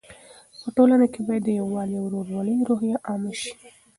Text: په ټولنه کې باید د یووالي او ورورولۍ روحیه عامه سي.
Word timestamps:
په 0.61 0.67
ټولنه 0.75 1.05
کې 1.13 1.21
باید 1.27 1.43
د 1.45 1.49
یووالي 1.59 1.95
او 1.99 2.05
ورورولۍ 2.05 2.55
روحیه 2.69 2.97
عامه 3.07 3.31
سي. 3.41 3.51